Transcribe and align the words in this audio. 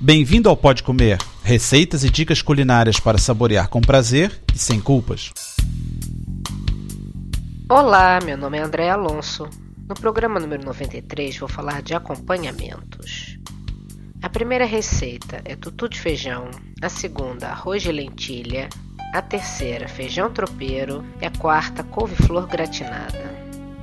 Bem-vindo 0.00 0.48
ao 0.48 0.56
Pode 0.56 0.84
Comer, 0.84 1.18
receitas 1.42 2.04
e 2.04 2.08
dicas 2.08 2.40
culinárias 2.40 3.00
para 3.00 3.18
saborear 3.18 3.68
com 3.68 3.80
prazer 3.80 4.40
e 4.54 4.56
sem 4.56 4.80
culpas. 4.80 5.32
Olá, 7.68 8.20
meu 8.24 8.38
nome 8.38 8.58
é 8.58 8.62
André 8.62 8.88
Alonso. 8.88 9.50
No 9.88 9.96
programa 9.96 10.38
número 10.38 10.64
93 10.64 11.38
vou 11.38 11.48
falar 11.48 11.82
de 11.82 11.94
acompanhamentos. 11.94 13.40
A 14.22 14.28
primeira 14.28 14.64
receita 14.64 15.42
é 15.44 15.56
tutu 15.56 15.88
de 15.88 15.98
feijão, 16.00 16.48
a 16.80 16.88
segunda 16.88 17.48
arroz 17.48 17.82
de 17.82 17.90
lentilha, 17.90 18.68
a 19.12 19.20
terceira 19.20 19.88
feijão 19.88 20.32
tropeiro 20.32 21.04
e 21.20 21.26
a 21.26 21.30
quarta 21.32 21.82
couve-flor 21.82 22.46
gratinada. 22.46 23.34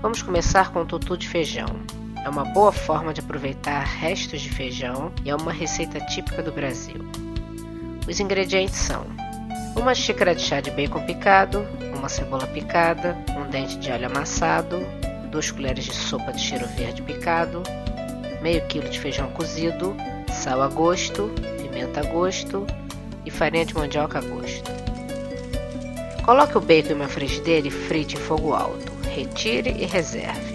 Vamos 0.01 0.21
começar 0.21 0.71
com 0.71 0.79
o 0.79 0.85
tutu 0.85 1.17
de 1.17 1.27
feijão. 1.27 2.04
É 2.25 2.29
uma 2.29 2.43
boa 2.43 2.71
forma 2.71 3.13
de 3.13 3.21
aproveitar 3.21 3.83
restos 3.83 4.41
de 4.41 4.49
feijão 4.49 5.13
e 5.23 5.29
é 5.29 5.35
uma 5.35 5.53
receita 5.53 5.99
típica 6.07 6.41
do 6.41 6.51
Brasil. 6.51 6.95
Os 8.07 8.19
ingredientes 8.19 8.79
são 8.79 9.05
uma 9.75 9.93
xícara 9.93 10.33
de 10.33 10.41
chá 10.41 10.59
de 10.59 10.71
bacon 10.71 11.05
picado, 11.05 11.63
uma 11.95 12.09
cebola 12.09 12.47
picada, 12.47 13.15
um 13.37 13.47
dente 13.47 13.77
de 13.77 13.91
alho 13.91 14.07
amassado, 14.07 14.79
duas 15.29 15.51
colheres 15.51 15.85
de 15.85 15.93
sopa 15.93 16.33
de 16.33 16.41
cheiro 16.41 16.65
verde 16.69 17.03
picado, 17.03 17.61
meio 18.41 18.65
quilo 18.65 18.89
de 18.89 18.99
feijão 18.99 19.29
cozido, 19.29 19.95
sal 20.33 20.63
a 20.63 20.67
gosto, 20.67 21.29
pimenta 21.61 21.99
a 21.99 22.05
gosto 22.05 22.65
e 23.23 23.29
farinha 23.29 23.67
de 23.67 23.75
mandioca 23.75 24.17
a 24.17 24.21
gosto. 24.21 24.71
Coloque 26.23 26.57
o 26.57 26.61
bacon 26.61 26.89
em 26.89 26.95
uma 26.95 27.07
frigideira 27.07 27.67
e 27.67 27.71
frite 27.71 28.15
em 28.15 28.19
fogo 28.19 28.55
alto. 28.55 28.91
Retire 29.13 29.69
e 29.69 29.85
reserve. 29.85 30.54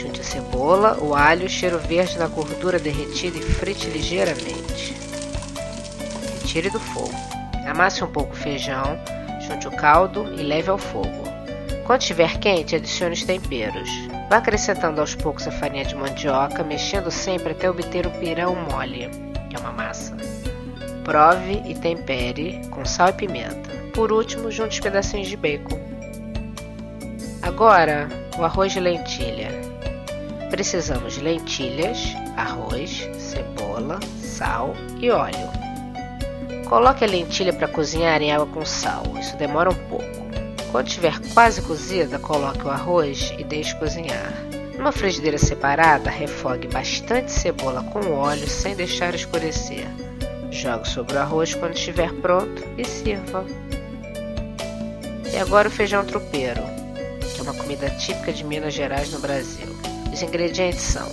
Junte 0.00 0.22
a 0.22 0.24
cebola, 0.24 0.96
o 0.98 1.14
alho, 1.14 1.46
cheiro 1.46 1.78
verde 1.78 2.18
na 2.18 2.26
gordura 2.26 2.78
derretida 2.78 3.36
e 3.36 3.42
frite 3.42 3.86
ligeiramente. 3.90 4.96
Retire 6.40 6.70
do 6.70 6.80
fogo. 6.80 7.12
Amasse 7.66 8.02
um 8.02 8.10
pouco 8.10 8.32
o 8.32 8.36
feijão, 8.36 8.98
junte 9.42 9.68
o 9.68 9.70
caldo 9.70 10.24
e 10.32 10.42
leve 10.42 10.70
ao 10.70 10.78
fogo. 10.78 11.22
Quando 11.84 12.00
estiver 12.00 12.38
quente, 12.38 12.74
adicione 12.74 13.12
os 13.12 13.24
temperos. 13.24 13.90
Vá 14.30 14.38
acrescentando 14.38 15.02
aos 15.02 15.14
poucos 15.14 15.46
a 15.46 15.50
farinha 15.50 15.84
de 15.84 15.94
mandioca, 15.94 16.64
mexendo 16.64 17.10
sempre 17.10 17.52
até 17.52 17.68
obter 17.68 18.06
o 18.06 18.10
pirão 18.10 18.56
mole, 18.56 19.10
que 19.50 19.56
é 19.56 19.58
uma 19.58 19.72
massa. 19.72 20.16
Prove 21.04 21.60
e 21.70 21.74
tempere 21.74 22.62
com 22.70 22.86
sal 22.86 23.10
e 23.10 23.12
pimenta. 23.12 23.70
Por 23.92 24.10
último, 24.12 24.50
junte 24.50 24.72
os 24.72 24.80
pedacinhos 24.80 25.28
de 25.28 25.36
bacon. 25.36 25.78
Agora, 27.42 28.08
o 28.38 28.44
arroz 28.46 28.72
de 28.72 28.80
lentilha. 28.80 29.69
Precisamos 30.50 31.14
de 31.14 31.20
lentilhas, 31.20 32.14
arroz, 32.36 33.08
cebola, 33.18 34.00
sal 34.20 34.74
e 35.00 35.08
óleo. 35.10 35.48
Coloque 36.68 37.04
a 37.04 37.06
lentilha 37.06 37.52
para 37.52 37.68
cozinhar 37.68 38.20
em 38.20 38.32
água 38.32 38.46
com 38.46 38.64
sal, 38.64 39.04
isso 39.18 39.36
demora 39.36 39.70
um 39.70 39.88
pouco. 39.88 40.04
Quando 40.72 40.88
estiver 40.88 41.18
quase 41.34 41.62
cozida, 41.62 42.18
coloque 42.18 42.64
o 42.64 42.70
arroz 42.70 43.32
e 43.38 43.44
deixe 43.44 43.74
cozinhar. 43.76 44.32
Numa 44.76 44.92
frigideira 44.92 45.38
separada, 45.38 46.10
refogue 46.10 46.66
bastante 46.68 47.30
cebola 47.30 47.82
com 47.84 48.12
óleo 48.12 48.48
sem 48.48 48.74
deixar 48.74 49.14
escurecer. 49.14 49.86
Jogue 50.50 50.88
sobre 50.88 51.14
o 51.14 51.18
arroz 51.20 51.54
quando 51.54 51.74
estiver 51.74 52.12
pronto 52.14 52.62
e 52.76 52.84
sirva. 52.84 53.44
E 55.32 55.36
agora 55.36 55.68
o 55.68 55.70
feijão 55.70 56.04
tropeiro, 56.04 56.62
que 57.20 57.40
é 57.40 57.42
uma 57.42 57.54
comida 57.54 57.88
típica 57.90 58.32
de 58.32 58.44
Minas 58.44 58.74
Gerais 58.74 59.12
no 59.12 59.20
Brasil. 59.20 59.68
Os 60.12 60.22
ingredientes 60.22 60.82
são 60.82 61.08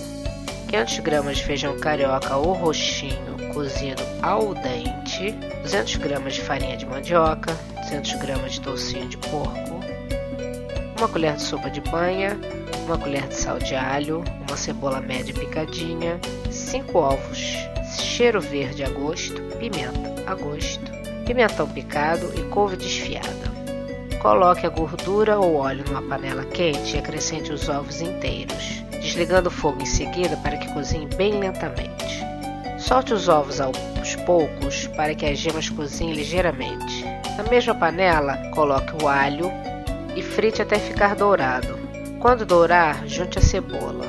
500 0.68 0.98
gramas 0.98 1.38
de 1.38 1.44
feijão 1.44 1.78
carioca 1.78 2.36
ou 2.36 2.52
roxinho 2.52 3.38
cozido 3.54 4.02
ao 4.22 4.54
dente, 4.54 5.32
200 5.62 5.96
gramas 5.96 6.34
de 6.34 6.42
farinha 6.42 6.76
de 6.76 6.84
mandioca, 6.84 7.56
200 7.82 8.14
gramas 8.14 8.52
de 8.52 8.60
toucinho 8.60 9.08
de 9.08 9.16
porco, 9.16 9.80
uma 10.98 11.08
colher 11.08 11.36
de 11.36 11.42
sopa 11.42 11.70
de 11.70 11.80
banha, 11.80 12.38
uma 12.84 12.98
colher 12.98 13.26
de 13.28 13.34
sal 13.34 13.58
de 13.58 13.74
alho, 13.74 14.22
uma 14.46 14.56
cebola 14.56 15.00
média 15.00 15.32
picadinha, 15.32 16.20
5 16.50 16.98
ovos, 16.98 17.56
cheiro 17.98 18.40
verde 18.40 18.84
a 18.84 18.90
gosto, 18.90 19.40
pimenta 19.58 20.22
a 20.26 20.34
gosto, 20.34 20.90
pimentão 21.24 21.68
picado 21.68 22.32
e 22.38 22.42
couve 22.50 22.76
desfiada. 22.76 23.48
Coloque 24.20 24.66
a 24.66 24.70
gordura 24.70 25.38
ou 25.38 25.56
óleo 25.56 25.84
numa 25.86 26.02
panela 26.02 26.44
quente 26.44 26.96
e 26.96 26.98
acrescente 26.98 27.52
os 27.52 27.68
ovos 27.68 28.00
inteiros 28.00 28.87
desligando 29.08 29.48
o 29.48 29.50
fogo 29.50 29.80
em 29.80 29.86
seguida 29.86 30.36
para 30.36 30.58
que 30.58 30.70
cozinhe 30.74 31.06
bem 31.16 31.38
lentamente. 31.40 32.22
Solte 32.78 33.14
os 33.14 33.26
ovos 33.26 33.58
aos 33.58 33.74
poucos 34.26 34.86
para 34.88 35.14
que 35.14 35.24
as 35.24 35.38
gemas 35.38 35.70
cozinhem 35.70 36.14
ligeiramente. 36.14 37.04
Na 37.36 37.42
mesma 37.44 37.74
panela, 37.74 38.36
coloque 38.54 39.02
o 39.02 39.08
alho 39.08 39.50
e 40.14 40.22
frite 40.22 40.60
até 40.60 40.78
ficar 40.78 41.14
dourado. 41.14 41.78
Quando 42.20 42.44
dourar, 42.44 43.06
junte 43.06 43.38
a 43.38 43.42
cebola. 43.42 44.06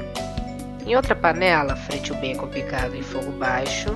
Em 0.85 0.95
outra 0.97 1.15
panela, 1.15 1.77
frite 1.77 2.11
o 2.11 2.15
bacon 2.15 2.47
picado 2.47 2.95
em 2.95 3.01
fogo 3.01 3.31
baixo. 3.31 3.95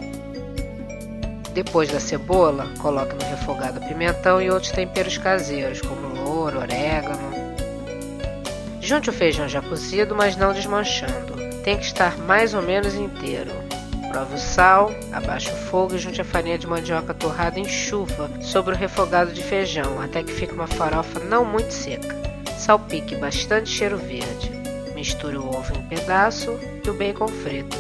Depois 1.54 1.92
da 1.92 2.00
cebola, 2.00 2.68
coloque 2.80 3.14
no 3.14 3.30
refogado 3.30 3.82
pimentão 3.82 4.42
e 4.42 4.50
outros 4.50 4.72
temperos 4.72 5.18
caseiros, 5.18 5.82
como 5.82 6.08
louro, 6.16 6.60
orégano, 6.60 7.23
Junte 8.84 9.10
o 9.10 9.14
feijão 9.14 9.48
já 9.48 9.62
cozido, 9.62 10.14
mas 10.14 10.36
não 10.36 10.52
desmanchando. 10.52 11.36
Tem 11.64 11.78
que 11.78 11.86
estar 11.86 12.18
mais 12.18 12.54
ou 12.54 12.62
menos 12.62 12.96
inteiro. 12.96 13.50
Prove 14.12 14.36
o 14.36 14.38
sal, 14.38 14.92
abaixe 15.14 15.50
o 15.50 15.56
fogo 15.56 15.96
e 15.96 15.98
junte 15.98 16.20
a 16.20 16.26
farinha 16.26 16.58
de 16.58 16.68
mandioca 16.68 17.14
torrada 17.14 17.58
em 17.58 17.64
chuva 17.64 18.30
sobre 18.42 18.76
o 18.76 18.78
refogado 18.78 19.32
de 19.32 19.42
feijão, 19.42 20.02
até 20.02 20.22
que 20.22 20.34
fique 20.34 20.54
uma 20.54 20.68
farofa 20.68 21.22
não 21.22 21.46
muito 21.46 21.72
seca. 21.72 22.14
Salpique 22.58 23.16
bastante 23.16 23.70
cheiro 23.70 23.98
verde. 23.98 24.52
Misture 24.94 25.38
o 25.38 25.48
ovo 25.48 25.74
em 25.78 25.82
pedaço 25.84 26.60
e 26.86 26.90
o 26.90 26.94
bacon 26.94 27.30
frito. 27.30 27.78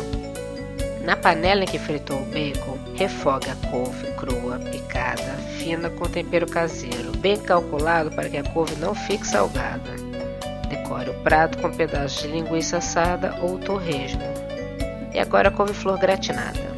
Na 1.04 1.18
panela 1.18 1.64
em 1.64 1.68
que 1.68 1.78
fritou 1.78 2.22
o 2.22 2.26
bacon, 2.28 2.80
refogue 2.96 3.50
a 3.50 3.56
couve 3.70 4.08
crua, 4.14 4.58
picada, 4.72 5.36
fina 5.58 5.90
com 5.90 6.06
tempero 6.06 6.48
caseiro, 6.48 7.12
bem 7.18 7.38
calculado 7.38 8.10
para 8.12 8.30
que 8.30 8.38
a 8.38 8.44
couve 8.44 8.78
não 8.78 8.96
fique 8.96 9.28
salgada. 9.28 10.13
Decore 10.74 11.12
o 11.12 11.14
prato 11.22 11.60
com 11.60 11.70
pedaços 11.70 12.24
de 12.24 12.30
linguiça 12.30 12.78
assada 12.78 13.36
ou 13.42 13.60
torresmo. 13.60 14.24
E 15.14 15.20
agora 15.20 15.52
couve-flor 15.52 16.00
gratinada. 16.00 16.74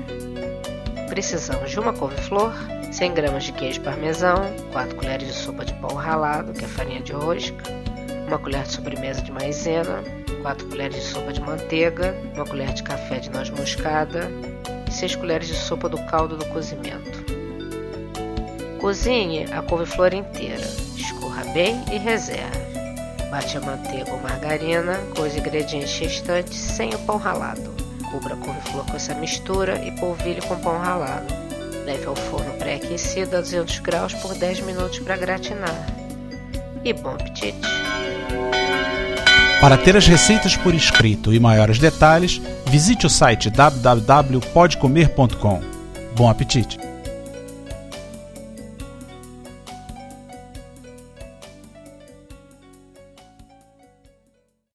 Precisamos 1.08 1.72
de 1.72 1.80
uma 1.80 1.94
couve-flor, 1.94 2.54
100 2.92 3.14
gramas 3.14 3.46
de 3.46 3.54
queijo 3.54 3.80
parmesão, 3.80 4.54
4 4.74 4.96
colheres 4.98 5.28
de 5.28 5.34
sopa 5.34 5.64
de 5.64 5.74
pão 5.76 5.96
ralado, 5.96 6.52
que 6.52 6.66
é 6.66 6.68
farinha 6.68 7.00
de 7.00 7.14
rosca, 7.14 7.64
uma 8.28 8.38
colher 8.38 8.64
de 8.64 8.74
sobremesa 8.74 9.22
de 9.22 9.32
maizena, 9.32 10.04
4 10.42 10.68
colheres 10.68 10.98
de 10.98 11.04
sopa 11.04 11.32
de 11.32 11.40
manteiga, 11.40 12.14
uma 12.34 12.46
colher 12.46 12.74
de 12.74 12.84
café 12.84 13.20
de 13.20 13.30
noz 13.30 13.50
moscada 13.50 14.30
e 14.90 14.92
6 14.92 15.16
colheres 15.16 15.48
de 15.48 15.56
sopa 15.56 15.88
do 15.88 15.98
caldo 16.08 16.36
do 16.36 16.46
cozimento. 16.48 17.24
Cozinhe 18.82 19.46
a 19.54 19.62
couve-flor 19.62 20.14
inteira, 20.14 20.68
escorra 20.98 21.46
bem 21.54 21.82
e 21.94 21.98
reserve. 21.98 22.75
Bate 23.30 23.58
a 23.58 23.62
manteiga 23.62 24.12
ou 24.12 24.22
margarina 24.22 24.98
com 25.16 25.22
os 25.24 25.36
ingredientes 25.36 25.98
restantes 26.00 26.58
sem 26.58 26.94
o 26.94 27.00
pão 27.00 27.18
ralado. 27.18 27.74
Cubra 28.12 28.36
a 28.36 28.38
couve-flor 28.38 28.86
com 28.86 28.96
essa 28.96 29.16
mistura 29.16 29.84
e 29.84 29.92
polvilhe 30.00 30.42
com 30.42 30.56
pão 30.60 30.78
ralado. 30.78 31.34
Leve 31.86 32.06
ao 32.06 32.16
forno 32.16 32.54
pré-aquecido 32.54 33.36
a 33.38 33.42
200 33.42 33.80
graus 33.80 34.14
por 34.14 34.34
10 34.34 34.62
minutos 34.62 35.00
para 35.00 35.18
gratinar. 35.18 35.86
E 36.84 36.94
bom 36.94 37.12
apetite! 37.12 37.68
Para 39.60 39.78
ter 39.78 39.98
as 39.98 40.06
receitas 40.06 40.56
por 40.56 40.76
escrito 40.76 41.34
e 41.34 41.40
maiores 41.40 41.80
detalhes, 41.80 42.40
visite 42.68 43.08
o 43.08 43.10
site 43.10 43.50
www.podcomer.com. 43.50 45.62
Bom 46.16 46.30
apetite! 46.30 46.78